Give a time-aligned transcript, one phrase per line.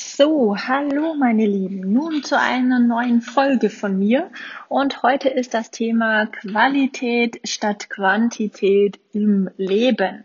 [0.00, 4.30] So, hallo meine Lieben, nun zu einer neuen Folge von mir
[4.68, 10.22] und heute ist das Thema Qualität statt Quantität im Leben.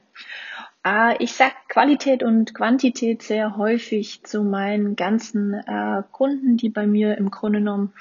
[0.85, 6.85] Äh, ich sag Qualität und Quantität sehr häufig zu meinen ganzen äh, Kunden, die bei
[6.85, 7.93] mir im Grunde genommen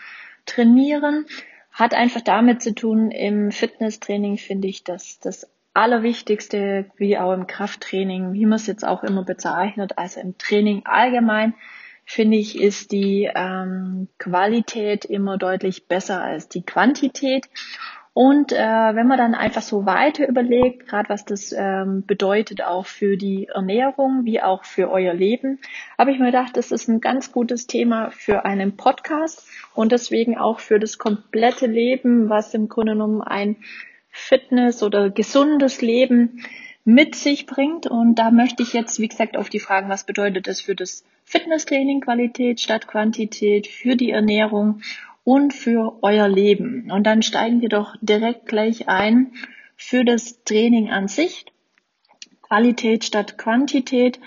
[0.44, 1.24] trainieren.
[1.72, 7.46] Hat einfach damit zu tun, im Fitnesstraining finde ich, dass das Allerwichtigste, wie auch im
[7.46, 11.54] Krafttraining, wie man es jetzt auch immer bezeichnet, also im Training allgemein,
[12.04, 17.48] finde ich, ist die ähm, Qualität immer deutlich besser als die Quantität.
[18.14, 22.84] Und äh, wenn man dann einfach so weiter überlegt, gerade was das ähm, bedeutet auch
[22.84, 25.58] für die Ernährung wie auch für euer Leben,
[25.96, 30.36] habe ich mir gedacht, das ist ein ganz gutes Thema für einen Podcast und deswegen
[30.36, 33.56] auch für das komplette Leben, was im Grunde genommen ein
[34.12, 36.44] Fitness oder gesundes Leben
[36.84, 37.86] mit sich bringt.
[37.86, 41.04] Und da möchte ich jetzt, wie gesagt, auf die Fragen, was bedeutet das für das
[41.24, 44.82] Fitnesstraining Qualität statt Quantität, für die Ernährung
[45.24, 46.90] und für euer Leben.
[46.90, 49.32] Und dann steigen wir doch direkt gleich ein
[49.76, 51.46] für das Training an sich.
[52.42, 54.20] Qualität statt Quantität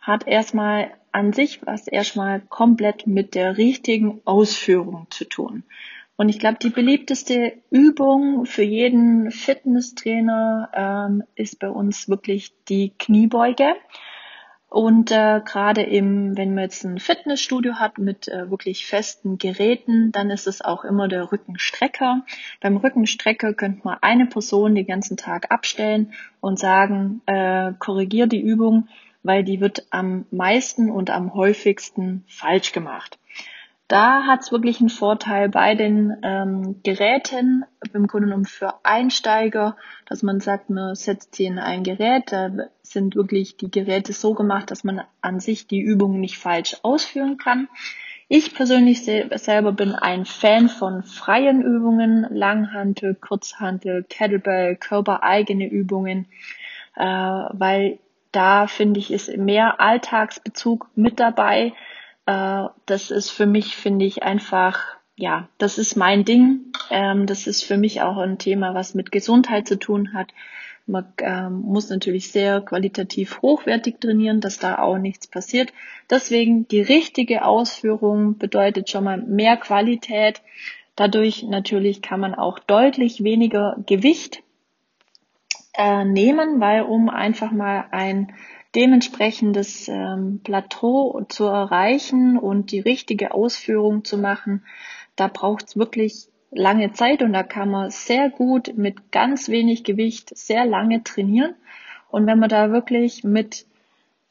[0.00, 5.64] hat erstmal an sich was erstmal komplett mit der richtigen Ausführung zu tun.
[6.16, 12.92] Und ich glaube, die beliebteste Übung für jeden Fitnesstrainer ähm, ist bei uns wirklich die
[12.98, 13.74] Kniebeuge.
[14.72, 20.12] Und äh, gerade im, wenn man jetzt ein Fitnessstudio hat mit äh, wirklich festen Geräten,
[20.12, 22.24] dann ist es auch immer der Rückenstrecker.
[22.60, 28.40] Beim Rückenstrecker könnte man eine Person den ganzen Tag abstellen und sagen, äh, korrigier die
[28.40, 28.88] Übung,
[29.22, 33.18] weil die wird am meisten und am häufigsten falsch gemacht.
[33.92, 39.76] Da hat es wirklich einen Vorteil bei den ähm, Geräten, im Grunde genommen für Einsteiger,
[40.06, 42.32] dass man sagt, man setzt sie in ein Gerät.
[42.32, 42.48] Da
[42.80, 47.36] sind wirklich die Geräte so gemacht, dass man an sich die Übungen nicht falsch ausführen
[47.36, 47.68] kann.
[48.28, 56.28] Ich persönlich selber bin ein Fan von freien Übungen, Langhantel, Kurzhantel, Kettlebell, körpereigene Übungen,
[56.96, 57.98] äh, weil
[58.30, 61.74] da finde ich ist mehr Alltagsbezug mit dabei
[62.26, 64.80] äh, das ist für mich, finde ich, einfach,
[65.16, 66.72] ja, das ist mein Ding.
[66.90, 70.32] Ähm, das ist für mich auch ein Thema, was mit Gesundheit zu tun hat.
[70.86, 75.72] Man ähm, muss natürlich sehr qualitativ hochwertig trainieren, dass da auch nichts passiert.
[76.10, 80.42] Deswegen die richtige Ausführung bedeutet schon mal mehr Qualität.
[80.96, 84.42] Dadurch natürlich kann man auch deutlich weniger Gewicht
[85.74, 88.34] äh, nehmen, weil um einfach mal ein
[88.74, 94.64] dementsprechendes ähm, Plateau zu erreichen und die richtige Ausführung zu machen,
[95.16, 99.84] da braucht es wirklich lange Zeit und da kann man sehr gut mit ganz wenig
[99.84, 101.54] Gewicht sehr lange trainieren.
[102.10, 103.66] Und wenn man da wirklich mit,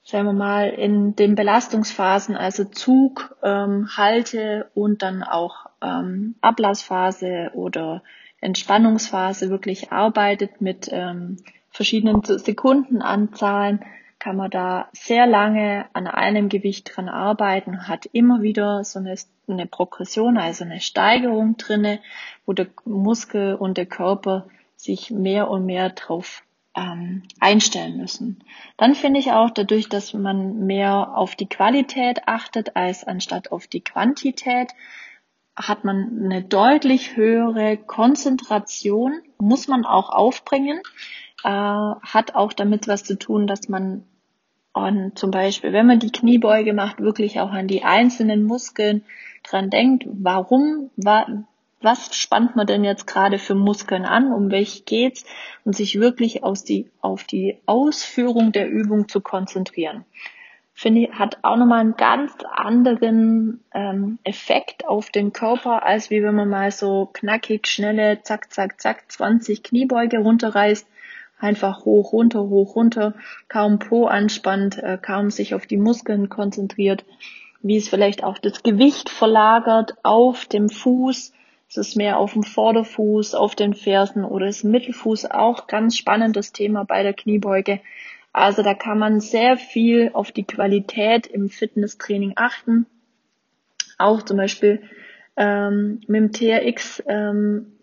[0.04, 7.52] sagen wir mal, in den Belastungsphasen, also Zug, ähm, Halte und dann auch ähm, Ablassphase
[7.56, 8.04] oder
[8.40, 11.38] Entspannungsphase wirklich arbeitet mit ähm,
[11.70, 13.84] verschiedenen Sekundenanzahlen,
[14.22, 19.16] kann man da sehr lange an einem Gewicht dran arbeiten, hat immer wieder so eine,
[19.48, 22.00] eine Progression, also eine Steigerung drinne,
[22.46, 26.44] wo der Muskel und der Körper sich mehr und mehr drauf
[26.76, 28.44] ähm, einstellen müssen.
[28.78, 33.66] Dann finde ich auch dadurch, dass man mehr auf die Qualität achtet als anstatt auf
[33.66, 34.72] die Quantität,
[35.56, 40.80] hat man eine deutlich höhere Konzentration, muss man auch aufbringen,
[41.44, 44.06] äh, hat auch damit was zu tun, dass man
[44.74, 49.04] und zum Beispiel, wenn man die Kniebeuge macht, wirklich auch an die einzelnen Muskeln
[49.44, 51.26] dran denkt, warum, wa,
[51.82, 55.26] was spannt man denn jetzt gerade für Muskeln an, um welche geht's
[55.66, 60.06] und sich wirklich aus die, auf die Ausführung der Übung zu konzentrieren.
[60.74, 66.24] Finde ich, hat auch nochmal einen ganz anderen ähm, Effekt auf den Körper, als wie
[66.24, 70.88] wenn man mal so knackig, schnelle, zack, zack, zack, 20 Kniebeuge runterreißt
[71.42, 73.14] einfach hoch, runter, hoch, runter,
[73.48, 77.04] kaum Po anspannt, äh, kaum sich auf die Muskeln konzentriert,
[77.62, 81.34] wie es vielleicht auch das Gewicht verlagert auf dem Fuß.
[81.70, 86.52] Es ist mehr auf dem Vorderfuß, auf den Fersen oder das Mittelfuß auch ganz spannendes
[86.52, 87.80] Thema bei der Kniebeuge.
[88.34, 92.86] Also da kann man sehr viel auf die Qualität im Fitnesstraining achten.
[93.98, 94.82] Auch zum Beispiel
[95.38, 97.74] ähm, mit dem TRX ähm,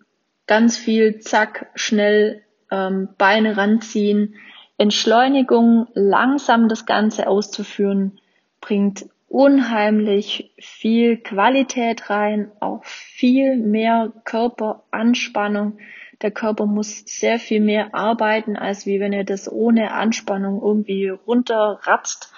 [0.47, 4.35] ganz viel zack, schnell ähm, Beine ranziehen.
[4.77, 8.19] Entschleunigung, langsam das Ganze auszuführen,
[8.61, 15.77] bringt unheimlich viel Qualität rein, auch viel mehr Körperanspannung.
[16.21, 21.09] Der Körper muss sehr viel mehr arbeiten, als wie wenn er das ohne Anspannung irgendwie
[21.09, 22.33] runterratzt.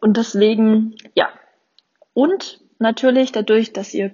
[0.00, 1.28] Und deswegen, ja.
[2.14, 4.12] Und natürlich dadurch, dass ihr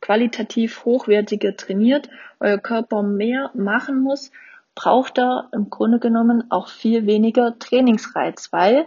[0.00, 2.10] qualitativ hochwertiger trainiert,
[2.40, 4.30] euer Körper mehr machen muss,
[4.74, 8.86] braucht er im Grunde genommen auch viel weniger Trainingsreiz, weil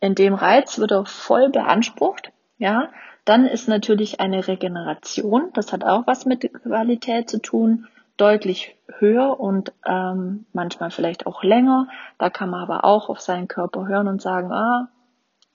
[0.00, 2.88] in dem Reiz wird er voll beansprucht, ja.
[3.24, 9.40] Dann ist natürlich eine Regeneration, das hat auch was mit Qualität zu tun, deutlich höher
[9.40, 11.88] und ähm, manchmal vielleicht auch länger.
[12.18, 14.88] Da kann man aber auch auf seinen Körper hören und sagen, ah,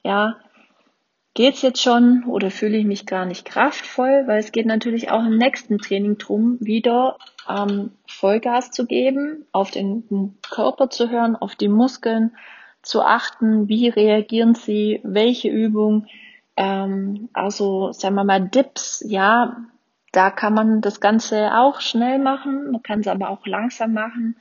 [0.03, 0.35] ja,
[1.33, 5.25] geht's jetzt schon oder fühle ich mich gar nicht kraftvoll, weil es geht natürlich auch
[5.25, 7.17] im nächsten Training drum, wieder
[7.47, 12.35] ähm, Vollgas zu geben, auf den Körper zu hören, auf die Muskeln
[12.81, 16.07] zu achten, wie reagieren sie, welche Übung,
[16.57, 19.57] ähm, also sagen wir mal Dips, ja,
[20.11, 24.35] da kann man das Ganze auch schnell machen, man kann es aber auch langsam machen.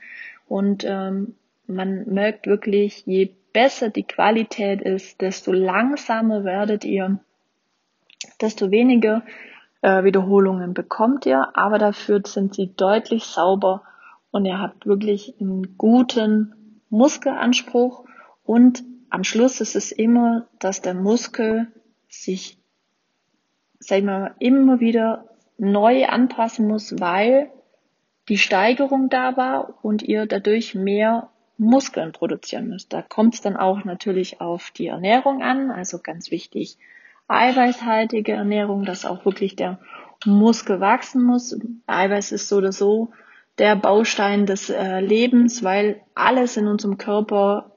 [0.47, 1.35] Und ähm,
[1.67, 7.19] man merkt wirklich, je besser die Qualität ist, desto langsamer werdet ihr,
[8.39, 9.23] desto weniger
[9.81, 13.83] äh, Wiederholungen bekommt ihr, aber dafür sind sie deutlich sauber
[14.31, 16.55] und ihr habt wirklich einen guten
[16.89, 18.05] Muskelanspruch.
[18.43, 21.67] Und am Schluss ist es immer, dass der Muskel
[22.07, 22.57] sich,
[23.79, 25.25] sag ich mal, immer wieder
[25.57, 27.51] neu anpassen muss, weil
[28.29, 31.30] die Steigerung da war und ihr dadurch mehr
[31.61, 32.91] Muskeln produzieren müsst.
[32.91, 36.77] Da kommt es dann auch natürlich auf die Ernährung an, also ganz wichtig,
[37.27, 39.79] eiweißhaltige Ernährung, dass auch wirklich der
[40.25, 41.57] Muskel wachsen muss.
[41.85, 43.11] Eiweiß ist so oder so
[43.59, 47.71] der Baustein des äh, Lebens, weil alles in unserem Körper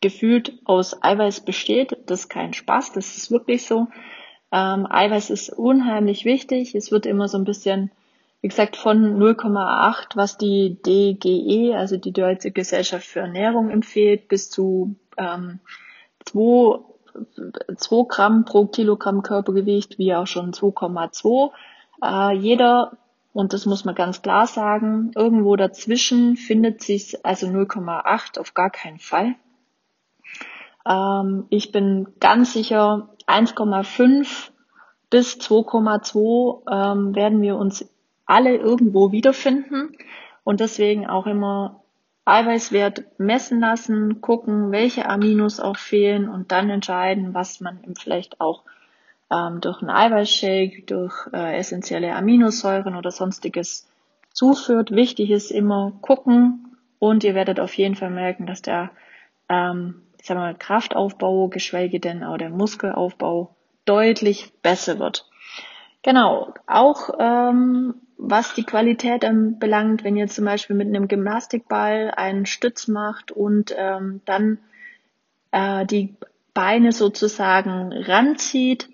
[0.00, 1.98] gefühlt aus Eiweiß besteht.
[2.06, 3.88] Das ist kein Spaß, das ist wirklich so.
[4.50, 6.74] Ähm, Eiweiß ist unheimlich wichtig.
[6.74, 7.90] Es wird immer so ein bisschen
[8.42, 14.50] wie gesagt, von 0,8, was die DGE, also die Deutsche Gesellschaft für Ernährung empfiehlt, bis
[14.50, 15.60] zu ähm,
[16.24, 16.80] 2,
[17.76, 21.50] 2 Gramm pro Kilogramm Körpergewicht, wie auch schon 2,2.
[22.02, 22.96] Äh, jeder,
[23.34, 28.70] und das muss man ganz klar sagen, irgendwo dazwischen findet sich, also 0,8 auf gar
[28.70, 29.34] keinen Fall.
[30.88, 34.50] Ähm, ich bin ganz sicher, 1,5
[35.10, 37.84] bis 2,2 ähm, werden wir uns
[38.30, 39.96] alle irgendwo wiederfinden
[40.44, 41.82] und deswegen auch immer
[42.24, 48.62] Eiweißwert messen lassen, gucken, welche Aminos auch fehlen und dann entscheiden, was man vielleicht auch
[49.30, 53.88] ähm, durch einen Eiweißshake, durch äh, essentielle Aminosäuren oder sonstiges
[54.32, 54.90] zuführt.
[54.90, 58.90] Wichtig ist immer gucken und ihr werdet auf jeden Fall merken, dass der
[59.48, 63.54] ähm, ich sag mal, Kraftaufbau, geschweige denn auch der Muskelaufbau
[63.86, 65.29] deutlich besser wird.
[66.02, 72.46] Genau, auch ähm, was die Qualität anbelangt, wenn ihr zum Beispiel mit einem Gymnastikball einen
[72.46, 74.58] Stütz macht und ähm, dann
[75.52, 76.14] äh, die
[76.54, 78.88] Beine sozusagen ranzieht,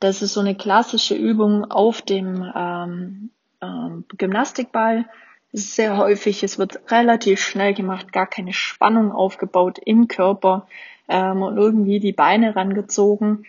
[0.00, 3.30] das ist so eine klassische Übung auf dem ähm,
[3.60, 5.06] ähm, Gymnastikball.
[5.52, 10.66] Sehr häufig, es wird relativ schnell gemacht, gar keine Spannung aufgebaut im Körper
[11.08, 13.44] ähm, und irgendwie die Beine rangezogen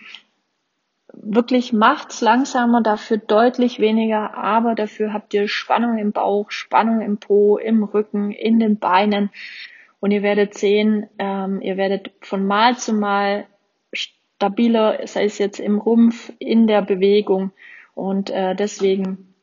[1.13, 7.17] wirklich macht's langsamer, dafür deutlich weniger, aber dafür habt ihr Spannung im Bauch, Spannung im
[7.17, 9.29] Po, im Rücken, in den Beinen.
[9.99, 13.45] Und ihr werdet sehen, ähm, ihr werdet von Mal zu Mal
[13.93, 17.51] stabiler, sei es jetzt im Rumpf, in der Bewegung.
[17.93, 19.33] Und äh, deswegen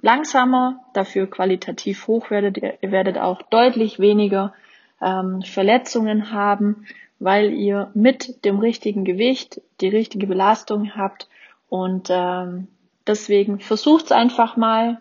[0.00, 4.54] langsamer, dafür qualitativ hoch werdet ihr, ihr werdet auch deutlich weniger
[5.02, 6.86] ähm, Verletzungen haben
[7.22, 11.28] weil ihr mit dem richtigen Gewicht die richtige Belastung habt
[11.68, 12.66] und ähm,
[13.06, 15.00] deswegen versucht es einfach mal.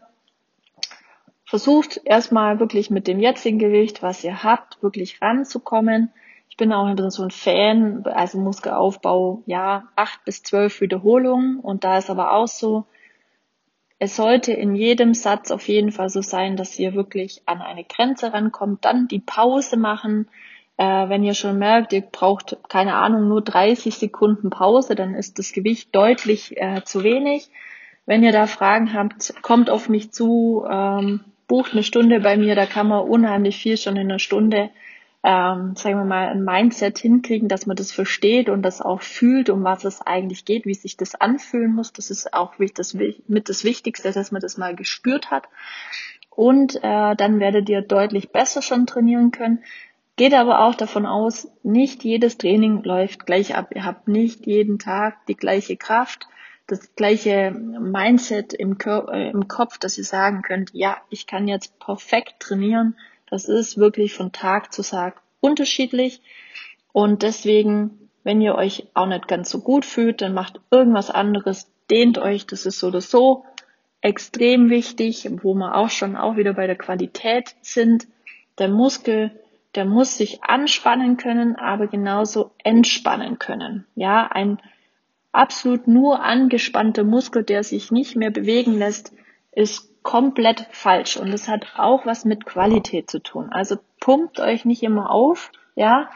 [1.46, 6.14] Versucht erstmal wirklich mit dem jetzigen Gewicht, was ihr habt, wirklich ranzukommen.
[6.48, 11.60] Ich bin auch ein bisschen so ein Fan, also Muskelaufbau, ja, acht bis zwölf Wiederholungen
[11.60, 12.86] und da ist aber auch so,
[13.98, 17.84] es sollte in jedem Satz auf jeden Fall so sein, dass ihr wirklich an eine
[17.84, 20.28] Grenze rankommt, dann die Pause machen,
[20.82, 25.38] äh, wenn ihr schon merkt, ihr braucht, keine Ahnung, nur 30 Sekunden Pause, dann ist
[25.38, 27.52] das Gewicht deutlich äh, zu wenig.
[28.08, 32.56] Wenn ihr da Fragen habt, kommt auf mich zu, ähm, bucht eine Stunde bei mir,
[32.56, 34.72] da kann man unheimlich viel schon in einer Stunde,
[35.24, 39.52] ähm, sagen wir mal, ein Mindset hinkriegen, dass man das versteht und das auch fühlt,
[39.52, 41.94] um was es eigentlich geht, wie sich das anfühlen muss.
[41.94, 45.48] Das ist auch das, mit das Wichtigste, dass man das mal gespürt hat.
[46.32, 49.60] Und äh, dann werdet ihr deutlich besser schon trainieren können.
[50.22, 53.72] Geht aber auch davon aus, nicht jedes Training läuft gleich ab.
[53.74, 56.28] Ihr habt nicht jeden Tag die gleiche Kraft,
[56.68, 61.80] das gleiche Mindset im, äh, im Kopf, dass ihr sagen könnt, ja, ich kann jetzt
[61.80, 62.96] perfekt trainieren.
[63.32, 66.22] Das ist wirklich von Tag zu Tag unterschiedlich.
[66.94, 71.72] Und deswegen wenn ihr euch auch nicht ganz so gut fühlt, dann macht irgendwas anderes,
[71.90, 73.46] dehnt euch, das ist so oder so
[74.02, 78.08] extrem wichtig, wo wir auch schon auch wieder bei der Qualität sind.
[78.60, 79.32] Der Muskel,
[79.76, 83.86] der muss sich anspannen können, aber genauso entspannen können.
[83.96, 84.60] Ja, ein
[85.32, 89.14] absolut nur angespannter Muskel, der sich nicht mehr bewegen lässt,
[89.52, 91.18] ist komplett falsch.
[91.18, 93.50] Und das hat auch was mit Qualität zu tun.
[93.52, 96.10] Also pumpt euch nicht immer auf, ja,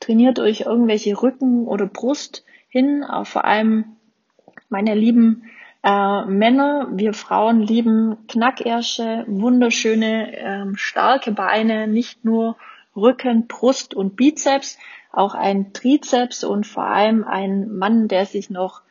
[0.00, 3.96] trainiert euch irgendwelche Rücken oder Brust hin, auch vor allem
[4.68, 5.50] meine lieben
[5.82, 12.56] äh, Männer, wir Frauen lieben Knackärsche, wunderschöne, ähm, starke Beine, nicht nur
[12.96, 14.78] Rücken, Brust und Bizeps,
[15.12, 18.82] auch ein Trizeps und vor allem ein Mann, der sich noch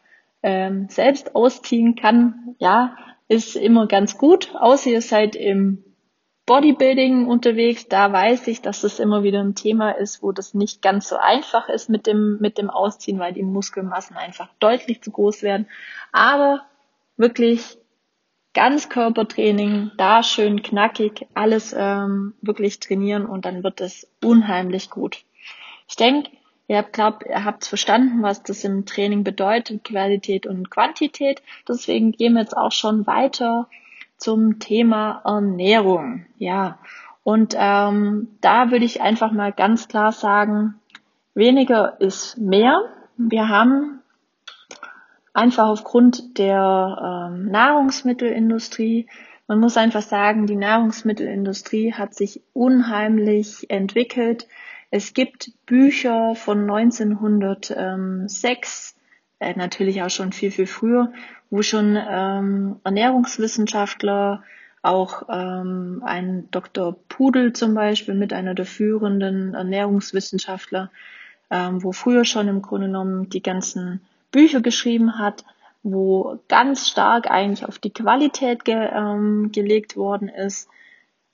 [0.43, 2.95] ähm, selbst ausziehen kann, ja,
[3.27, 4.53] ist immer ganz gut.
[4.55, 5.83] Außer ihr seid im
[6.45, 10.81] Bodybuilding unterwegs, da weiß ich, dass das immer wieder ein Thema ist, wo das nicht
[10.81, 15.11] ganz so einfach ist mit dem, mit dem Ausziehen, weil die Muskelmassen einfach deutlich zu
[15.11, 15.67] groß werden.
[16.11, 16.65] Aber
[17.15, 17.77] wirklich
[18.53, 25.23] Ganzkörpertraining, da schön knackig, alles ähm, wirklich trainieren und dann wird es unheimlich gut.
[25.87, 26.29] Ich denke,
[26.67, 31.41] ihr habt, glaub, ihr habt verstanden, was das im Training bedeutet, Qualität und Quantität.
[31.67, 33.67] Deswegen gehen wir jetzt auch schon weiter
[34.17, 36.25] zum Thema Ernährung.
[36.37, 36.79] Ja,
[37.23, 40.75] und ähm, da würde ich einfach mal ganz klar sagen,
[41.33, 42.81] weniger ist mehr.
[43.17, 44.00] Wir haben
[45.33, 49.07] einfach aufgrund der ähm, Nahrungsmittelindustrie.
[49.47, 54.47] Man muss einfach sagen, die Nahrungsmittelindustrie hat sich unheimlich entwickelt.
[54.89, 58.95] Es gibt Bücher von 1906,
[59.39, 61.13] äh, natürlich auch schon viel, viel früher,
[61.49, 64.43] wo schon ähm, Ernährungswissenschaftler,
[64.83, 66.97] auch ähm, ein Dr.
[67.07, 70.89] Pudel zum Beispiel mit einer der führenden Ernährungswissenschaftler,
[71.51, 75.43] ähm, wo früher schon im Grunde genommen die ganzen Bücher geschrieben hat,
[75.83, 80.69] wo ganz stark eigentlich auf die Qualität ge, ähm, gelegt worden ist,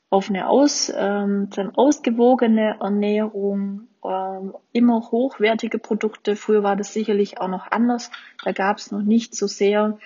[0.09, 6.35] auf eine aus, ähm, ausgewogene Ernährung, ähm, immer hochwertige Produkte.
[6.35, 8.09] Früher war das sicherlich auch noch anders.
[8.43, 9.97] Da gab es noch nicht so sehr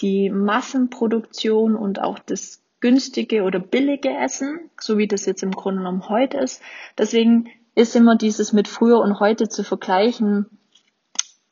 [0.00, 5.80] die Massenproduktion und auch das günstige oder billige Essen, so wie das jetzt im Grunde
[5.80, 6.62] genommen heute ist.
[6.98, 10.46] Deswegen ist immer dieses mit früher und heute zu vergleichen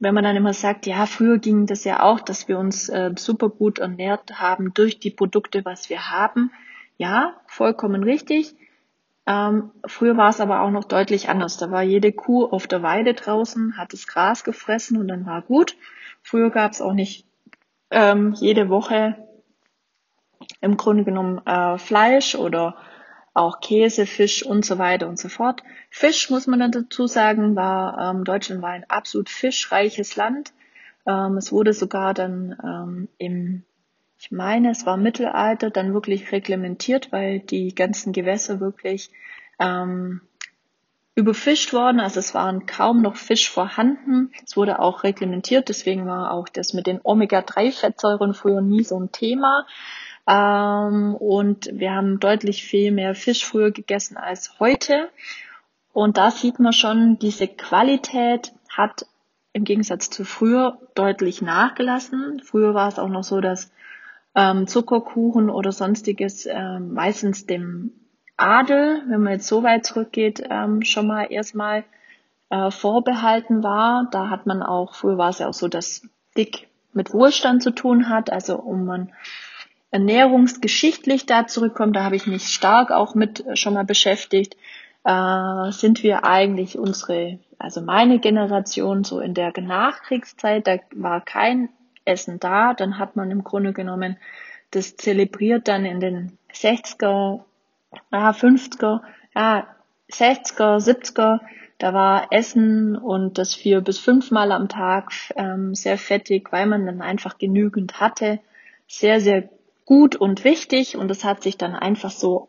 [0.02, 3.12] wenn man dann immer sagt, ja, früher ging das ja auch, dass wir uns äh,
[3.16, 6.50] super gut ernährt haben durch die Produkte, was wir haben.
[6.98, 8.56] Ja, vollkommen richtig.
[9.26, 11.56] Ähm, früher war es aber auch noch deutlich anders.
[11.56, 15.40] Da war jede Kuh auf der Weide draußen, hat das Gras gefressen und dann war
[15.40, 15.76] gut.
[16.20, 17.24] Früher gab es auch nicht
[17.92, 19.16] ähm, jede Woche
[20.60, 22.74] im Grunde genommen äh, Fleisch oder
[23.34, 25.62] auch Käse, Fisch und so weiter und so fort.
[25.90, 30.52] Fisch, muss man dann dazu sagen, war, ähm, Deutschland war ein absolut fischreiches Land.
[31.06, 33.62] Ähm, es wurde sogar dann ähm, im,
[34.18, 39.10] ich meine, es war Mittelalter, dann wirklich reglementiert, weil die ganzen Gewässer wirklich
[39.58, 40.20] ähm,
[41.14, 42.00] überfischt worden.
[42.00, 44.30] Also es waren kaum noch Fisch vorhanden.
[44.44, 49.10] Es wurde auch reglementiert, deswegen war auch das mit den Omega-3-Fettsäuren früher nie so ein
[49.10, 49.66] Thema.
[50.26, 55.08] Ähm, und wir haben deutlich viel mehr Fisch früher gegessen als heute.
[55.92, 59.06] Und da sieht man schon, diese Qualität hat
[59.52, 62.40] im Gegensatz zu früher deutlich nachgelassen.
[62.44, 63.70] Früher war es auch noch so, dass
[64.34, 67.92] ähm, Zuckerkuchen oder sonstiges ähm, meistens dem
[68.36, 71.84] Adel, wenn man jetzt so weit zurückgeht, ähm, schon mal erstmal
[72.48, 74.08] äh, vorbehalten war.
[74.10, 76.02] Da hat man auch, früher war es ja auch so, dass
[76.36, 79.12] dick mit Wohlstand zu tun hat, also um man
[79.92, 84.56] ernährungsgeschichtlich da zurückkommen, da habe ich mich stark auch mit äh, schon mal beschäftigt,
[85.04, 91.68] äh, sind wir eigentlich unsere, also meine Generation so in der Nachkriegszeit, da war kein
[92.04, 94.16] Essen da, dann hat man im Grunde genommen
[94.70, 97.40] das zelebriert dann in den 60er,
[98.10, 99.02] ja, 50er,
[99.36, 99.66] ja,
[100.10, 101.40] 60er, 70er,
[101.78, 106.86] da war Essen und das vier bis fünfmal am Tag ähm, sehr fettig, weil man
[106.86, 108.38] dann einfach genügend hatte.
[108.86, 109.48] Sehr, sehr
[109.92, 112.48] gut und wichtig und es hat sich dann einfach so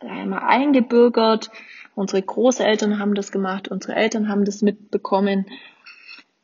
[0.00, 1.50] einmal eingebürgert.
[1.94, 5.46] Unsere Großeltern haben das gemacht, unsere Eltern haben das mitbekommen.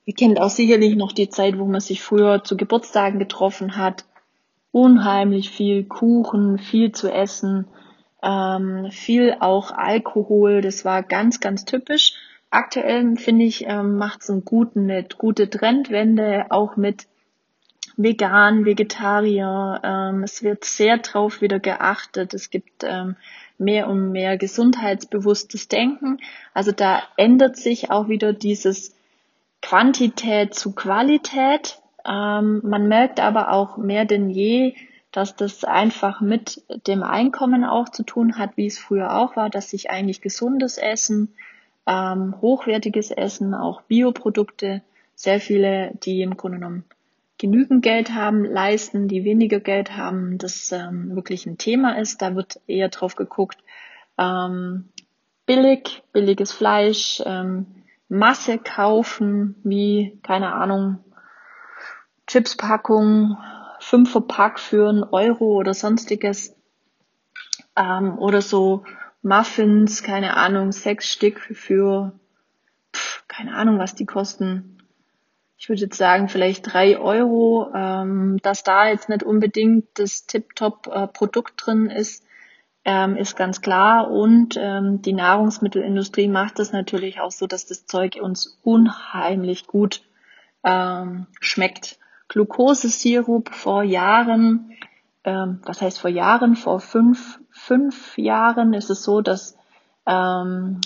[0.07, 4.07] Ihr kennt auch sicherlich noch die Zeit, wo man sich früher zu Geburtstagen getroffen hat.
[4.73, 7.67] Unheimlich viel Kuchen, viel zu essen,
[8.23, 10.63] ähm, viel auch Alkohol.
[10.63, 12.15] Das war ganz, ganz typisch.
[12.49, 17.07] Aktuell finde ich, ähm, macht es einen guten, eine gute Trendwende, auch mit
[17.99, 19.81] vegan, Vegetarier.
[19.83, 22.33] Ähm, es wird sehr drauf wieder geachtet.
[22.33, 23.17] Es gibt ähm,
[23.59, 26.19] mehr und mehr gesundheitsbewusstes Denken.
[26.55, 28.95] Also da ändert sich auch wieder dieses
[29.61, 31.81] Quantität zu Qualität.
[32.07, 34.75] Ähm, man merkt aber auch mehr denn je,
[35.11, 39.51] dass das einfach mit dem Einkommen auch zu tun hat, wie es früher auch war,
[39.51, 41.35] dass sich eigentlich gesundes Essen,
[41.87, 44.83] ähm, hochwertiges Essen, auch Bioprodukte,
[45.17, 46.85] sehr viele, die im Grunde genommen
[47.39, 52.21] genügend Geld haben, leisten, die weniger Geld haben, das ähm, wirklich ein Thema ist.
[52.21, 53.59] Da wird eher drauf geguckt,
[54.19, 54.89] ähm,
[55.47, 57.67] billig, billiges Fleisch, ähm,
[58.09, 60.99] Masse kaufen, wie, keine Ahnung,
[62.27, 63.39] Chipspackung,
[63.81, 66.57] fünfer Pack für einen Euro oder sonstiges.
[67.77, 68.85] Ähm, oder so
[69.23, 72.13] Muffins, keine Ahnung, sechs Stück für,
[72.95, 74.78] pf, keine Ahnung, was die kosten.
[75.61, 77.71] Ich würde jetzt sagen, vielleicht drei Euro.
[77.75, 82.25] Ähm, dass da jetzt nicht unbedingt das Tip-Top-Produkt äh, drin ist,
[82.85, 84.11] ähm, ist ganz klar.
[84.11, 90.03] Und ähm, die Nahrungsmittelindustrie macht es natürlich auch so, dass das Zeug uns unheimlich gut
[90.63, 91.99] ähm, schmeckt.
[92.29, 94.77] Glukosesirup vor Jahren,
[95.25, 99.57] ähm, was heißt vor Jahren, vor fünf, fünf Jahren ist es so, dass
[100.07, 100.81] ähm,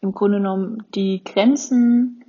[0.00, 2.19] im Grunde genommen die Grenzen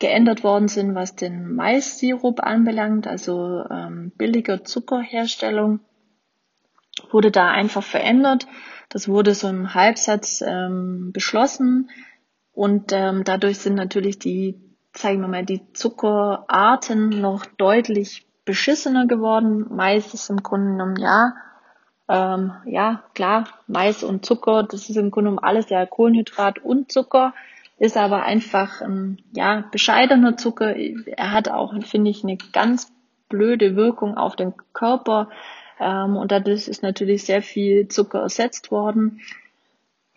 [0.00, 5.80] geändert worden sind, was den Maissirup anbelangt, also ähm, billiger Zuckerherstellung
[7.10, 8.46] wurde da einfach verändert.
[8.88, 11.90] Das wurde so im Halbsatz ähm, beschlossen
[12.52, 14.60] und ähm, dadurch sind natürlich die,
[14.96, 19.66] sagen wir mal, die Zuckerarten noch deutlich beschissener geworden.
[19.70, 21.34] Mais ist im Grunde genommen ja,
[22.08, 26.90] ähm, ja klar, Mais und Zucker, das ist im Grunde genommen alles ja Kohlenhydrat und
[26.90, 27.34] Zucker,
[27.80, 30.76] ist aber einfach ein ja bescheidener Zucker.
[30.76, 32.92] Er hat auch, finde ich, eine ganz
[33.28, 35.30] blöde Wirkung auf den Körper
[35.80, 39.22] ähm, und dadurch ist natürlich sehr viel Zucker ersetzt worden.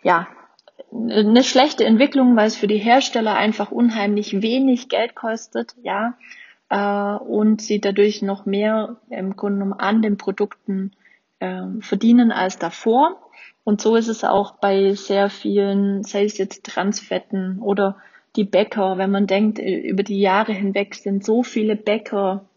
[0.02, 0.28] Ja,
[0.92, 6.18] eine schlechte Entwicklung, weil es für die Hersteller einfach unheimlich wenig Geld kostet, ja,
[6.68, 10.92] äh, und sie dadurch noch mehr im Grunde genommen an den Produkten
[11.38, 13.23] äh, verdienen als davor.
[13.64, 17.96] Und so ist es auch bei sehr vielen, sei es jetzt Transfetten oder
[18.36, 22.48] die Bäcker, wenn man denkt, über die Jahre hinweg sind so viele Bäcker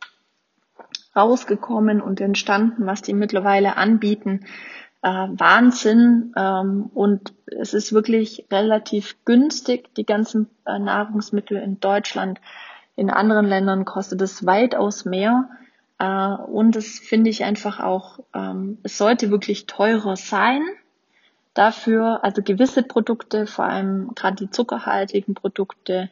[1.15, 4.45] rausgekommen und entstanden, was die mittlerweile anbieten.
[5.01, 6.33] Äh, Wahnsinn.
[6.35, 12.39] Ähm, und es ist wirklich relativ günstig, die ganzen äh, Nahrungsmittel in Deutschland.
[12.95, 15.49] In anderen Ländern kostet es weitaus mehr.
[15.99, 20.61] Äh, und es finde ich einfach auch, ähm, es sollte wirklich teurer sein.
[21.57, 26.07] Dafür, also gewisse Produkte, vor allem gerade die zuckerhaltigen Produkte,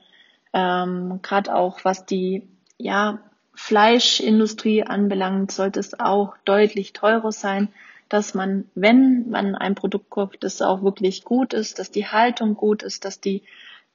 [0.54, 2.48] ähm, gerade auch was die
[2.80, 3.20] ja
[3.54, 7.70] Fleischindustrie anbelangt, sollte es auch deutlich teurer sein,
[8.10, 12.56] dass man, wenn man ein Produkt kauft, das auch wirklich gut ist, dass die Haltung
[12.56, 13.44] gut ist, dass die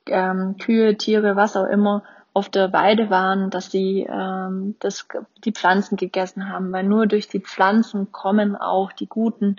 [0.07, 5.09] ähm, Kühe, Tiere, was auch immer auf der Weide waren, dass sie ähm, das,
[5.45, 9.57] die Pflanzen gegessen haben, weil nur durch die Pflanzen kommen auch die guten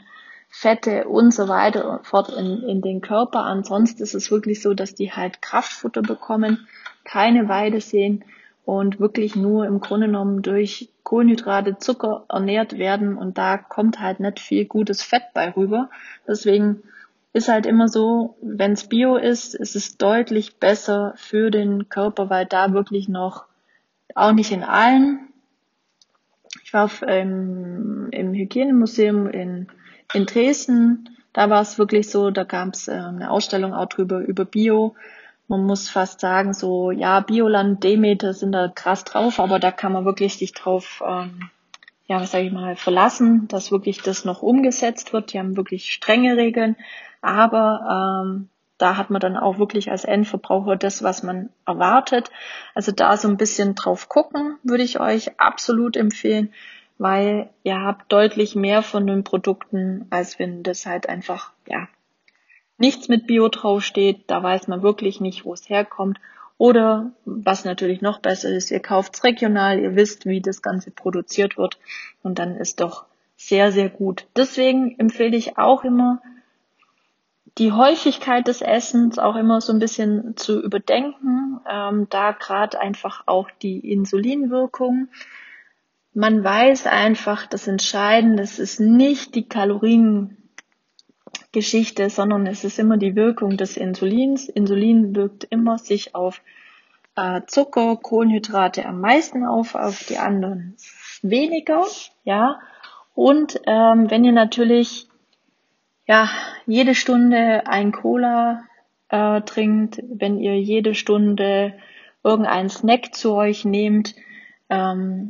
[0.54, 3.46] Fette und so weiter fort in, in den Körper.
[3.46, 6.68] Ansonsten ist es wirklich so, dass die halt Kraftfutter bekommen,
[7.06, 8.26] keine Weide sehen
[8.66, 14.20] und wirklich nur im Grunde genommen durch Kohlenhydrate, Zucker ernährt werden und da kommt halt
[14.20, 15.90] nicht viel gutes Fett bei rüber.
[16.28, 16.84] Deswegen
[17.34, 22.30] ist halt immer so, wenn es Bio ist, ist es deutlich besser für den Körper,
[22.30, 23.46] weil da wirklich noch,
[24.16, 25.30] auch nicht in allen,
[26.64, 29.68] ich war auf, ähm, im Hygienemuseum in,
[30.14, 34.20] in Dresden, da war es wirklich so, da gab es äh, eine Ausstellung auch drüber
[34.20, 34.96] über Bio
[35.52, 39.92] man muss fast sagen, so, ja, Bioland, Demeter sind da krass drauf, aber da kann
[39.92, 41.50] man wirklich sich drauf, ähm,
[42.08, 45.34] ja, was sage ich mal, verlassen, dass wirklich das noch umgesetzt wird.
[45.34, 46.78] Die haben wirklich strenge Regeln,
[47.22, 48.48] aber ähm,
[48.78, 52.32] da hat man dann auch wirklich als Endverbraucher das, was man erwartet.
[52.74, 56.54] Also da so ein bisschen drauf gucken, würde ich euch absolut empfehlen,
[57.02, 61.88] weil ihr habt deutlich mehr von den Produkten, als wenn das halt einfach, ja,
[62.78, 66.20] nichts mit Bio draufsteht, da weiß man wirklich nicht, wo es herkommt.
[66.60, 70.92] Oder was natürlich noch besser ist, ihr kauft es regional, ihr wisst, wie das Ganze
[70.92, 71.80] produziert wird
[72.22, 74.28] und dann ist doch sehr, sehr gut.
[74.36, 76.22] Deswegen empfehle ich auch immer,
[77.58, 83.24] die Häufigkeit des Essens auch immer so ein bisschen zu überdenken, ähm, da gerade einfach
[83.26, 85.08] auch die Insulinwirkung.
[86.14, 90.38] Man weiß einfach, das Entscheidende, ist nicht die Kalorien,
[91.52, 94.48] Geschichte, sondern es ist immer die Wirkung des Insulins.
[94.48, 96.42] Insulin wirkt immer sich auf
[97.16, 100.76] äh, Zucker, Kohlenhydrate am meisten auf, auf die anderen
[101.22, 101.86] weniger,
[102.24, 102.60] ja.
[103.14, 105.10] Und ähm, wenn ihr natürlich
[106.08, 106.30] ja
[106.66, 108.64] jede Stunde ein Cola
[109.10, 111.74] äh, trinkt, wenn ihr jede Stunde
[112.24, 114.16] irgendeinen Snack zu euch nehmt,
[114.70, 115.30] ähm,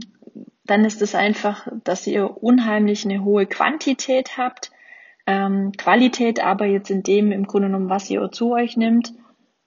[0.63, 4.71] dann ist es einfach, dass ihr unheimlich eine hohe Quantität habt.
[5.25, 9.13] Ähm, Qualität aber jetzt in dem im Grunde genommen, was ihr zu euch nimmt,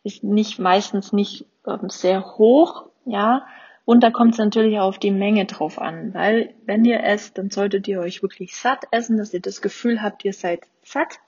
[0.02, 3.46] ist nicht meistens nicht ähm, sehr hoch, ja.
[3.86, 7.36] Und da kommt es natürlich auch auf die Menge drauf an, weil wenn ihr esst,
[7.36, 11.18] dann solltet ihr euch wirklich satt essen, dass ihr das Gefühl habt, ihr seid satt.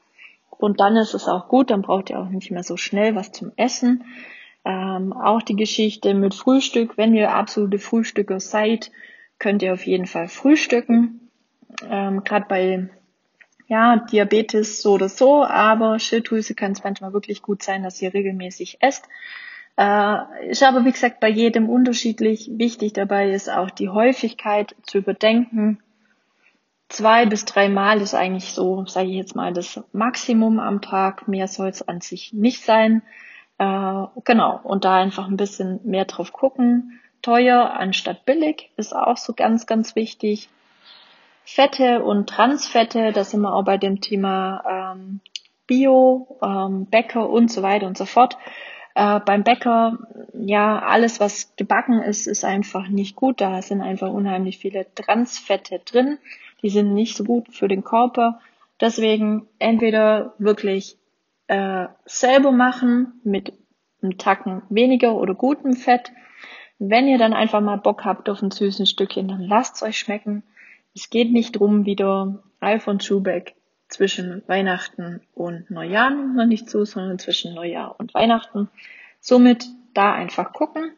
[0.50, 3.30] Und dann ist es auch gut, dann braucht ihr auch nicht mehr so schnell was
[3.30, 4.04] zum Essen.
[4.64, 8.90] Ähm, auch die Geschichte mit Frühstück, wenn ihr absolute Frühstücker seid,
[9.38, 11.30] könnt ihr auf jeden Fall frühstücken.
[11.88, 12.88] Ähm, Gerade bei
[13.68, 18.14] ja, Diabetes so oder so, aber Schilddrüse kann es manchmal wirklich gut sein, dass ihr
[18.14, 19.06] regelmäßig esst.
[19.76, 22.48] Äh, ist aber wie gesagt bei jedem unterschiedlich.
[22.52, 25.80] Wichtig dabei ist auch die Häufigkeit zu überdenken.
[26.88, 31.26] Zwei bis drei Mal ist eigentlich so, sage ich jetzt mal, das Maximum am Tag.
[31.26, 33.02] Mehr soll es an sich nicht sein.
[33.58, 37.00] Äh, genau, und da einfach ein bisschen mehr drauf gucken.
[37.26, 40.48] Teuer anstatt billig ist auch so ganz, ganz wichtig.
[41.42, 45.18] Fette und Transfette, da sind wir auch bei dem Thema ähm,
[45.66, 48.38] Bio, ähm, Bäcker und so weiter und so fort.
[48.94, 49.98] Äh, beim Bäcker,
[50.34, 53.40] ja, alles, was gebacken ist, ist einfach nicht gut.
[53.40, 56.18] Da sind einfach unheimlich viele Transfette drin.
[56.62, 58.38] Die sind nicht so gut für den Körper.
[58.80, 60.96] Deswegen entweder wirklich
[61.48, 63.52] äh, selber machen mit
[64.00, 66.12] einem Tacken weniger oder gutem Fett.
[66.78, 69.98] Wenn ihr dann einfach mal Bock habt auf ein süßes Stückchen, dann lasst es euch
[69.98, 70.42] schmecken.
[70.94, 73.54] Es geht nicht drum, wieder Ralf und Schubeck
[73.88, 78.68] zwischen Weihnachten und Neujahr noch nicht zu, sondern zwischen Neujahr und Weihnachten.
[79.20, 80.92] Somit da einfach gucken.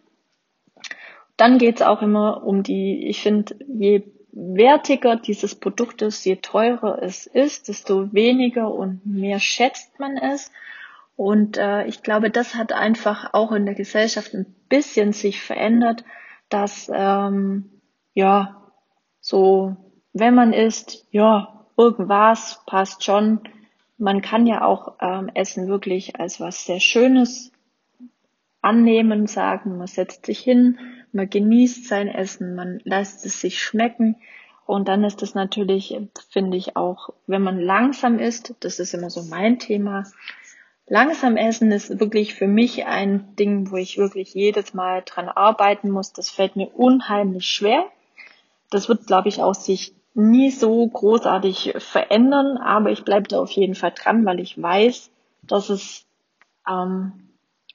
[1.37, 7.03] Dann geht's auch immer um die, ich finde, je wertiger dieses Produkt ist, je teurer
[7.03, 10.51] es ist, desto weniger und mehr schätzt man es.
[11.19, 16.05] Und äh, ich glaube, das hat einfach auch in der Gesellschaft ein bisschen sich verändert,
[16.49, 17.83] dass ähm,
[18.15, 18.63] ja
[19.21, 19.77] so
[20.13, 23.41] wenn man isst, ja, irgendwas passt schon.
[23.97, 27.53] Man kann ja auch ähm, Essen wirklich als was sehr Schönes
[28.61, 30.79] annehmen, sagen, man setzt sich hin,
[31.13, 34.17] man genießt sein Essen, man lässt es sich schmecken.
[34.67, 35.97] Und dann ist es natürlich,
[36.31, 40.05] finde ich auch, wenn man langsam isst, das ist immer so mein Thema,
[40.89, 45.91] langsam essen ist wirklich für mich ein Ding, wo ich wirklich jedes Mal dran arbeiten
[45.91, 46.13] muss.
[46.13, 47.85] Das fällt mir unheimlich schwer.
[48.71, 53.51] Das wird, glaube ich, auch sich nie so großartig verändern, aber ich bleibe da auf
[53.53, 55.11] jeden Fall dran, weil ich weiß,
[55.43, 56.07] dass es
[56.69, 57.13] ähm,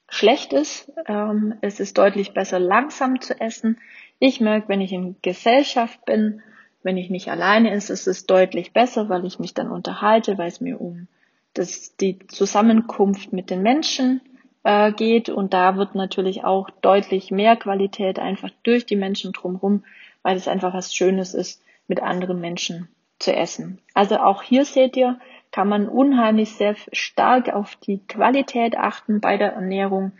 [0.08, 0.92] schlecht ist.
[1.06, 3.78] Ähm, es ist deutlich besser, langsam zu essen.
[4.18, 6.42] Ich merke, wenn ich in Gesellschaft bin,
[6.82, 10.48] wenn ich nicht alleine ist, ist es deutlich besser, weil ich mich dann unterhalte, weil
[10.48, 11.08] es mir um
[11.54, 14.20] das, die Zusammenkunft mit den Menschen
[14.64, 19.84] äh, geht und da wird natürlich auch deutlich mehr Qualität einfach durch die Menschen drumherum,
[20.22, 22.88] weil es einfach was Schönes ist, mit anderen Menschen
[23.18, 23.78] zu essen.
[23.92, 25.18] Also auch hier seht ihr,
[25.50, 30.12] kann man unheimlich sehr stark auf die Qualität achten bei der Ernährung.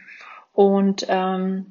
[0.52, 1.66] Und ähm,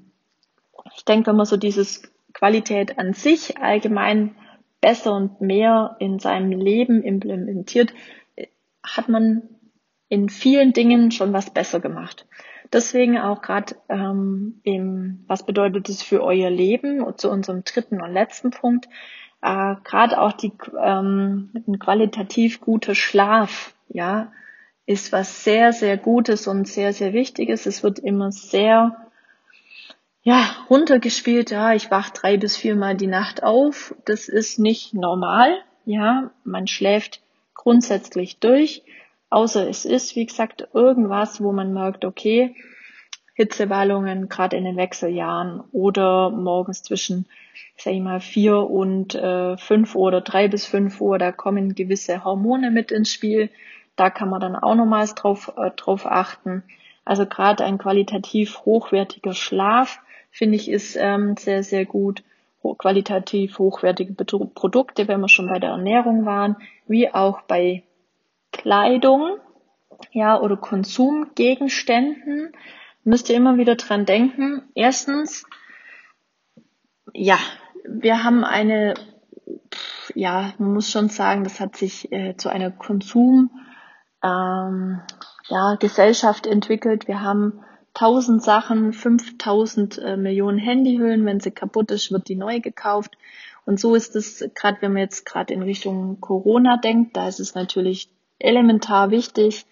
[0.95, 4.35] ich denke, wenn man so dieses Qualität an sich allgemein
[4.81, 7.93] besser und mehr in seinem Leben implementiert,
[8.83, 9.43] hat man
[10.09, 12.27] in vielen Dingen schon was besser gemacht.
[12.71, 14.61] Deswegen auch gerade, ähm,
[15.27, 17.01] was bedeutet es für euer Leben?
[17.01, 18.87] Und zu unserem dritten und letzten Punkt
[19.43, 24.31] äh, gerade auch die ähm, ein qualitativ guter Schlaf, ja,
[24.85, 27.65] ist was sehr, sehr Gutes und sehr, sehr Wichtiges.
[27.65, 28.95] Es wird immer sehr
[30.21, 33.93] ja, runtergespielt, ja, ich wach drei bis viermal die Nacht auf.
[34.05, 37.21] Das ist nicht normal, ja, man schläft
[37.55, 38.83] grundsätzlich durch,
[39.29, 42.55] außer es ist, wie gesagt, irgendwas, wo man merkt, okay,
[43.35, 47.25] Hitzewallungen, gerade in den Wechseljahren oder morgens zwischen,
[47.77, 51.73] sag ich mal, vier und äh, fünf Uhr oder drei bis fünf Uhr, da kommen
[51.73, 53.49] gewisse Hormone mit ins Spiel.
[53.95, 56.63] Da kann man dann auch nochmals drauf, äh, drauf achten.
[57.05, 59.99] Also gerade ein qualitativ hochwertiger Schlaf,
[60.31, 62.23] finde ich, ist ähm, sehr, sehr gut.
[62.77, 66.55] Qualitativ hochwertige Produkte, wenn wir schon bei der Ernährung waren,
[66.87, 67.83] wie auch bei
[68.51, 69.37] Kleidung,
[70.11, 72.53] ja, oder Konsumgegenständen
[73.03, 74.63] müsst ihr immer wieder dran denken.
[74.75, 75.45] Erstens,
[77.13, 77.37] ja,
[77.85, 78.93] wir haben eine,
[80.13, 83.51] ja, man muss schon sagen, das hat sich äh, zu einer Konsum,
[84.23, 85.01] ähm,
[85.49, 87.07] ja, Gesellschaft entwickelt.
[87.07, 91.25] Wir haben tausend Sachen, 5000 äh, Millionen Handyhüllen.
[91.25, 93.17] Wenn sie kaputt ist, wird die neu gekauft.
[93.65, 97.39] Und so ist es, gerade wenn man jetzt gerade in Richtung Corona denkt, da ist
[97.39, 99.65] es natürlich elementar wichtig,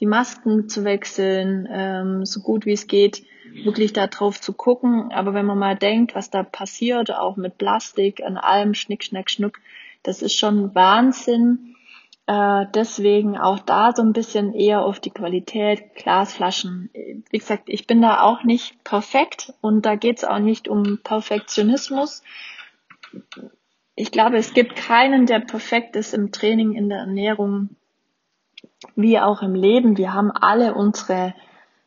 [0.00, 3.24] die Masken zu wechseln, ähm, so gut wie es geht,
[3.64, 5.10] wirklich da drauf zu gucken.
[5.12, 9.30] Aber wenn man mal denkt, was da passiert, auch mit Plastik, an allem Schnick, Schnack,
[9.30, 9.58] Schnuck,
[10.02, 11.74] das ist schon Wahnsinn.
[12.26, 16.90] Äh, deswegen auch da so ein bisschen eher auf die Qualität, Glasflaschen.
[17.30, 22.22] Wie gesagt, ich bin da auch nicht perfekt und da geht's auch nicht um Perfektionismus.
[23.94, 27.70] Ich glaube, es gibt keinen, der perfekt ist im Training, in der Ernährung,
[28.94, 29.96] wie auch im Leben.
[29.96, 31.34] Wir haben alle unsere,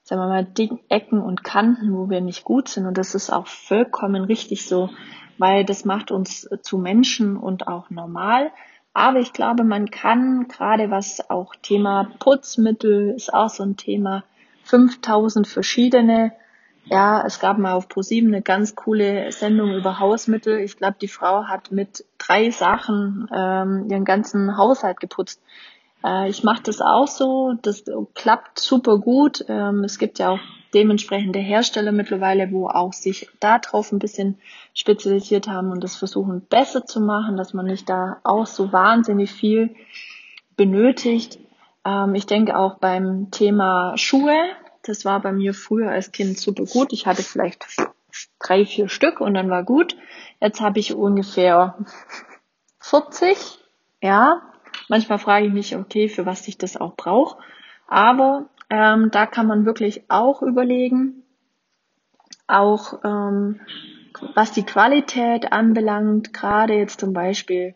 [0.03, 0.47] sagen wir mal,
[0.89, 4.89] Ecken und Kanten, wo wir nicht gut sind und das ist auch vollkommen richtig so,
[5.37, 8.51] weil das macht uns zu Menschen und auch normal.
[8.93, 14.23] Aber ich glaube, man kann gerade was auch Thema Putzmittel ist auch so ein Thema.
[14.65, 16.33] 5000 verschiedene.
[16.85, 20.59] Ja, es gab mal auf ProSieben eine ganz coole Sendung über Hausmittel.
[20.59, 25.41] Ich glaube, die Frau hat mit drei Sachen ähm, ihren ganzen Haushalt geputzt.
[26.03, 27.53] Äh, ich mache das auch so.
[27.61, 27.83] Das
[28.15, 29.45] klappt super gut.
[29.47, 30.39] Ähm, es gibt ja auch
[30.73, 34.39] dementsprechende Hersteller mittlerweile, wo auch sich darauf ein bisschen
[34.73, 39.31] spezialisiert haben und das versuchen besser zu machen, dass man nicht da auch so wahnsinnig
[39.31, 39.75] viel
[40.55, 41.39] benötigt.
[41.85, 44.37] Ähm, ich denke auch beim Thema Schuhe,
[44.83, 46.93] das war bei mir früher als Kind super gut.
[46.93, 47.65] Ich hatte vielleicht
[48.39, 49.95] drei, vier Stück und dann war gut.
[50.39, 51.77] Jetzt habe ich ungefähr
[52.79, 53.59] 40,
[54.01, 54.41] ja.
[54.87, 57.37] Manchmal frage ich mich, okay, für was ich das auch brauche.
[57.87, 61.23] Aber ähm, da kann man wirklich auch überlegen,
[62.47, 63.59] auch ähm,
[64.35, 67.75] was die Qualität anbelangt, gerade jetzt zum Beispiel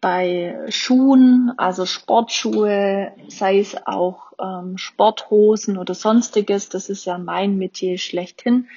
[0.00, 7.56] bei Schuhen, also Sportschuhe, sei es auch ähm, Sporthosen oder sonstiges, das ist ja mein
[7.58, 8.68] Metier schlechthin.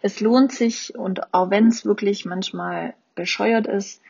[0.00, 4.00] Es lohnt sich und auch wenn es wirklich manchmal bescheuert ist,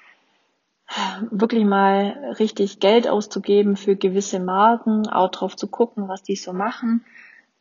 [1.31, 6.53] wirklich mal richtig Geld auszugeben für gewisse Marken, auch drauf zu gucken, was die so
[6.53, 7.05] machen.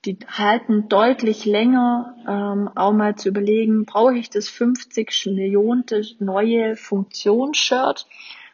[0.06, 5.86] Die halten deutlich länger, ähm, auch mal zu überlegen, brauche ich das 50 Millionen
[6.20, 8.08] neue Funktionsshirt?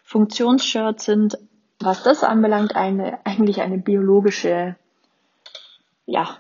[0.08, 1.38] Funktionsshirts sind,
[1.80, 4.78] was das anbelangt, eine, eigentlich eine biologische,
[6.06, 6.38] ja,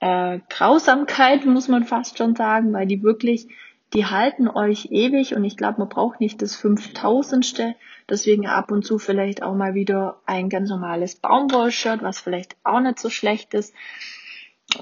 [0.00, 3.48] äh, Grausamkeit, muss man fast schon sagen, weil die wirklich
[3.92, 7.74] die halten euch ewig und ich glaube, man braucht nicht das 5000ste.
[8.08, 12.80] Deswegen ab und zu vielleicht auch mal wieder ein ganz normales Baumwollshirt, was vielleicht auch
[12.80, 13.74] nicht so schlecht ist.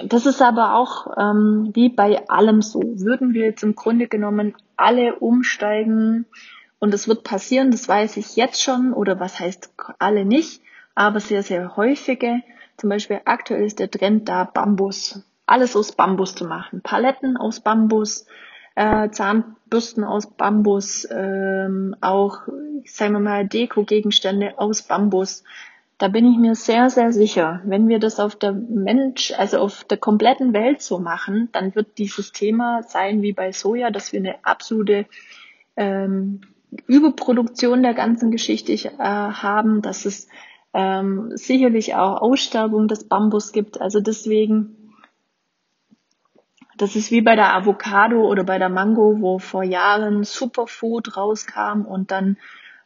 [0.04, 2.80] Das ist aber auch ähm, wie bei allem so.
[2.80, 6.26] Würden wir jetzt im Grunde genommen alle umsteigen
[6.84, 10.60] und es wird passieren, das weiß ich jetzt schon, oder was heißt alle nicht,
[10.94, 12.42] aber sehr, sehr häufige.
[12.76, 15.24] Zum Beispiel aktuell ist der Trend da, Bambus.
[15.46, 16.82] Alles aus Bambus zu machen.
[16.82, 18.26] Paletten aus Bambus,
[18.74, 22.40] äh, Zahnbürsten aus Bambus, ähm, auch,
[22.84, 25.42] sagen wir mal, Deko-Gegenstände aus Bambus.
[25.96, 29.84] Da bin ich mir sehr, sehr sicher, wenn wir das auf der Mensch, also auf
[29.84, 34.20] der kompletten Welt so machen, dann wird dieses Thema sein wie bei Soja, dass wir
[34.20, 35.06] eine absolute
[35.76, 36.42] ähm,
[36.86, 40.28] Überproduktion der ganzen Geschichte äh, haben, dass es
[40.72, 43.80] ähm, sicherlich auch Aussterbung des Bambus gibt.
[43.80, 44.76] Also deswegen
[46.76, 51.82] das ist wie bei der Avocado oder bei der Mango, wo vor Jahren Superfood rauskam
[51.82, 52.36] und dann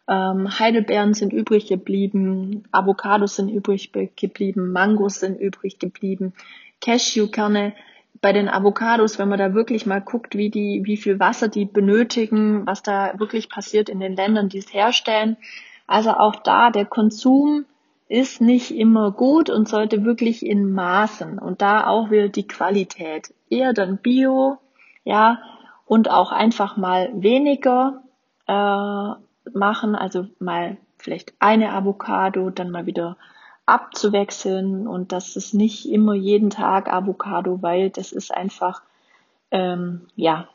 [0.09, 6.35] ähm, Heidelbeeren sind übrig geblieben, Avocados sind übrig geblieben, Mangos sind übrig geblieben,
[6.81, 7.75] Cashewkerne.
[8.21, 11.65] Bei den Avocados, wenn man da wirklich mal guckt, wie die, wie viel Wasser die
[11.65, 15.37] benötigen, was da wirklich passiert in den Ländern, die es herstellen.
[15.87, 17.65] Also auch da der Konsum
[18.09, 23.35] ist nicht immer gut und sollte wirklich in Maßen und da auch wieder die Qualität.
[23.51, 24.59] Eher dann Bio,
[25.05, 25.41] ja,
[25.85, 28.03] und auch einfach mal weniger
[28.47, 33.17] äh, machen, also mal vielleicht eine Avocado, dann mal wieder
[33.69, 38.83] abzuwechseln und das ist nicht immer jeden Tag Avocado, weil das ist einfach
[39.51, 40.49] ähm, ja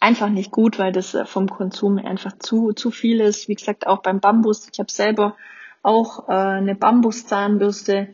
[0.00, 3.48] einfach nicht gut, weil das äh, vom Konsum einfach zu, zu viel ist.
[3.48, 4.68] Wie gesagt, auch beim Bambus.
[4.72, 5.36] Ich habe selber
[5.82, 8.08] auch äh, eine Bambuszahnbürste.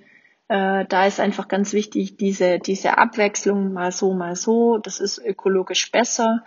[0.49, 4.79] Äh, da ist einfach ganz wichtig diese, diese Abwechslung, mal so, mal so.
[4.79, 6.45] Das ist ökologisch besser.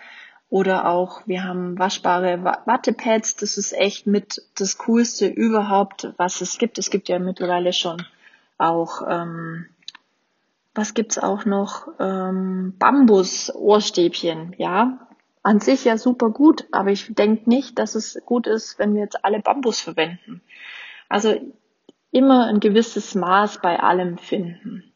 [0.50, 3.36] Oder auch, wir haben waschbare Wattepads.
[3.36, 6.78] Das ist echt mit das Coolste überhaupt, was es gibt.
[6.78, 8.06] Es gibt ja mittlerweile schon
[8.58, 9.66] auch, ähm,
[10.74, 11.88] was gibt's auch noch?
[12.00, 15.08] Ähm, Bambus-Ohrstäbchen, ja
[15.48, 19.02] an sich ja super gut, aber ich denke nicht, dass es gut ist, wenn wir
[19.02, 20.42] jetzt alle Bambus verwenden.
[21.08, 21.40] Also
[22.12, 24.87] immer ein gewisses Maß bei allem finden.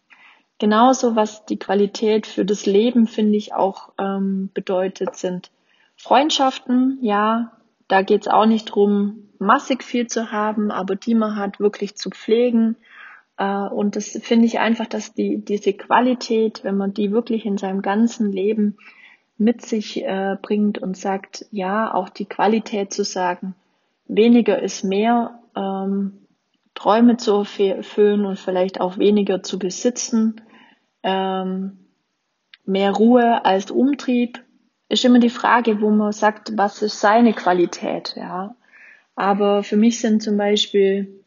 [0.62, 5.50] Genauso was die Qualität für das Leben, finde ich, auch ähm, bedeutet, sind
[5.96, 7.00] Freundschaften.
[7.02, 7.54] Ja,
[7.88, 12.12] da geht's auch nicht drum, massig viel zu haben, aber die man hat, wirklich zu
[12.12, 12.76] pflegen.
[13.38, 17.58] Äh, und das finde ich einfach, dass die, diese Qualität, wenn man die wirklich in
[17.58, 18.78] seinem ganzen Leben
[19.40, 23.56] mit sich äh, bringt und sagt, ja, auch die Qualität zu sagen,
[24.08, 26.20] weniger ist mehr, ähm,
[26.76, 30.40] Träume zu erfüllen und vielleicht auch weniger zu besitzen,
[31.04, 31.80] ähm,
[32.66, 34.44] mehr Ruhe als Umtrieb,
[34.90, 38.56] ist immer die Frage, wo man sagt, was ist seine Qualität, ja.
[39.16, 41.24] Aber für mich sind zum Beispiel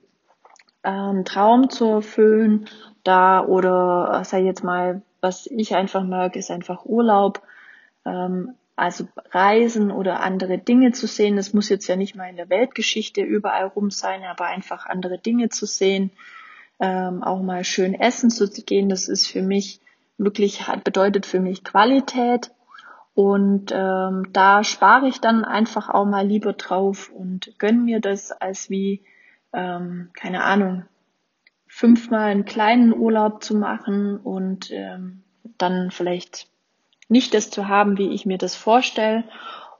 [0.82, 2.68] ähm, Traum zu erfüllen,
[3.04, 7.42] da oder äh, sei jetzt mal, was ich einfach mag, ist einfach Urlaub,
[8.04, 11.36] ähm, also Reisen oder andere Dinge zu sehen.
[11.36, 15.18] Das muss jetzt ja nicht mal in der Weltgeschichte überall rum sein, aber einfach andere
[15.18, 16.10] Dinge zu sehen,
[16.80, 18.88] ähm, auch mal schön essen zu gehen.
[18.88, 19.80] Das ist für mich
[20.18, 22.50] wirklich bedeutet für mich Qualität.
[23.14, 28.32] Und ähm, da spare ich dann einfach auch mal lieber drauf und gönn mir das
[28.32, 29.04] als wie
[29.52, 30.84] ähm, keine Ahnung,
[31.66, 35.22] fünfmal einen kleinen Urlaub zu machen und ähm,
[35.58, 36.48] dann vielleicht
[37.08, 39.24] nicht das zu haben, wie ich mir das vorstelle.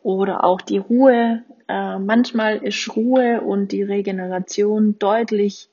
[0.03, 1.43] Oder auch die Ruhe.
[1.67, 5.71] Äh, manchmal ist Ruhe und die Regeneration deutlich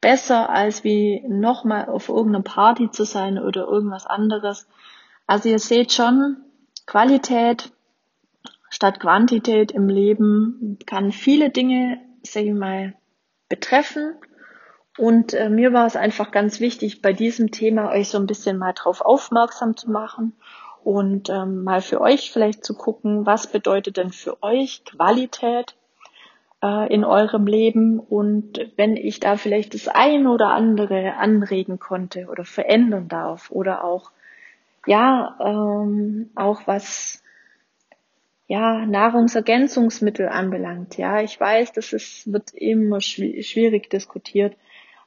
[0.00, 4.68] besser, als wie nochmal auf irgendeiner Party zu sein oder irgendwas anderes.
[5.26, 6.38] Also ihr seht schon,
[6.86, 7.72] Qualität
[8.70, 12.94] statt Quantität im Leben kann viele Dinge, sag ich mal,
[13.48, 14.14] betreffen.
[14.96, 18.58] Und äh, mir war es einfach ganz wichtig, bei diesem Thema euch so ein bisschen
[18.58, 20.32] mal drauf aufmerksam zu machen
[20.82, 25.76] und ähm, mal für euch vielleicht zu gucken, was bedeutet denn für euch Qualität
[26.62, 32.26] äh, in eurem Leben und wenn ich da vielleicht das ein oder andere anregen konnte
[32.26, 34.10] oder verändern darf oder auch
[34.86, 37.22] ja ähm, auch was
[38.48, 40.96] ja, Nahrungsergänzungsmittel anbelangt.
[40.96, 44.56] Ja, ich weiß, das ist, wird immer schwierig diskutiert.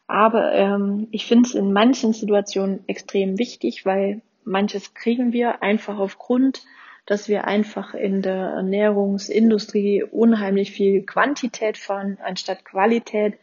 [0.05, 5.97] Aber ähm, ich finde es in manchen Situationen extrem wichtig, weil manches kriegen wir einfach
[5.97, 6.61] aufgrund,
[7.05, 13.35] dass wir einfach in der Ernährungsindustrie unheimlich viel Quantität fahren anstatt Qualität.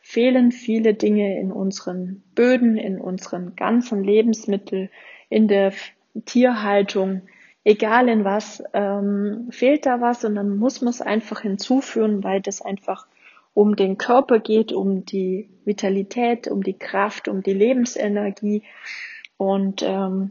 [0.00, 4.88] Fehlen viele Dinge in unseren Böden, in unseren ganzen Lebensmitteln,
[5.28, 5.72] in der
[6.24, 7.22] Tierhaltung
[7.64, 12.40] egal in was, ähm, fehlt da was und dann muss man es einfach hinzuführen, weil
[12.40, 13.06] das einfach
[13.54, 18.62] um den Körper geht, um die Vitalität, um die Kraft, um die Lebensenergie.
[19.36, 20.30] Und ähm,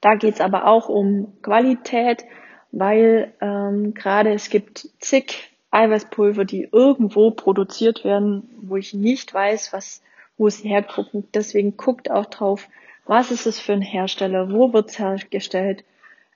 [0.00, 2.24] da geht's aber auch um Qualität,
[2.70, 9.72] weil ähm, gerade es gibt zig Eiweißpulver, die irgendwo produziert werden, wo ich nicht weiß,
[9.72, 10.02] was,
[10.36, 11.28] wo sie hergucken.
[11.34, 12.68] Deswegen guckt auch drauf,
[13.06, 15.84] was ist es für ein Hersteller, wo wird's hergestellt,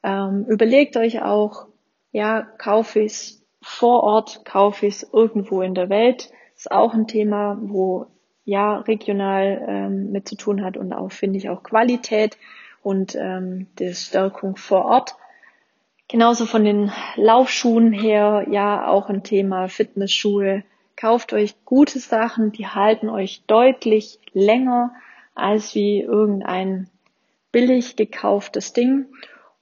[0.03, 1.67] ähm, überlegt euch auch,
[2.11, 6.31] ja, kaufe ich es vor Ort, kaufe ich es irgendwo in der Welt.
[6.57, 8.07] Ist auch ein Thema, wo
[8.45, 12.37] ja regional ähm, mit zu tun hat und auch finde ich auch Qualität
[12.83, 15.15] und ähm, die Stärkung vor Ort.
[16.09, 20.65] Genauso von den Laufschuhen her, ja, auch ein Thema Fitnessschuhe.
[20.97, 24.95] Kauft euch gute Sachen, die halten euch deutlich länger
[25.35, 26.91] als wie irgendein
[27.51, 29.07] billig gekauftes Ding.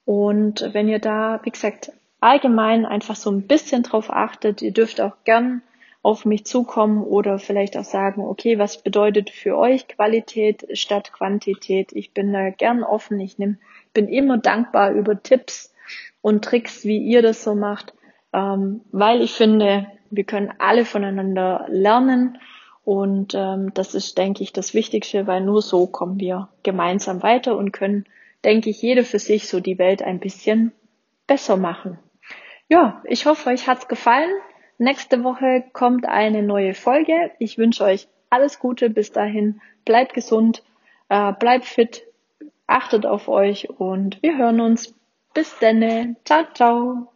[0.04, 5.00] Und wenn ihr da, wie gesagt, allgemein einfach so ein bisschen drauf achtet, ihr dürft
[5.00, 5.62] auch gern
[6.02, 11.92] auf mich zukommen oder vielleicht auch sagen, okay, was bedeutet für euch Qualität statt Quantität?
[11.92, 13.20] Ich bin da gern offen.
[13.20, 13.58] Ich nehm,
[13.92, 15.74] bin immer dankbar über Tipps
[16.22, 17.94] und Tricks, wie ihr das so macht,
[18.32, 22.38] ähm, weil ich finde, wir können alle voneinander lernen
[22.84, 27.56] und ähm, das ist, denke ich, das Wichtigste, weil nur so kommen wir gemeinsam weiter
[27.56, 28.06] und können
[28.44, 30.72] denke ich, jede für sich so die Welt ein bisschen
[31.26, 31.98] besser machen.
[32.68, 34.30] Ja, ich hoffe, euch hat's gefallen.
[34.80, 37.32] Nächste Woche kommt eine neue Folge.
[37.38, 39.60] Ich wünsche euch alles Gute bis dahin.
[39.84, 40.62] Bleibt gesund,
[41.10, 42.04] äh, bleibt fit,
[42.66, 44.94] achtet auf euch und wir hören uns.
[45.34, 46.16] Bis denne.
[46.24, 47.09] Ciao, ciao.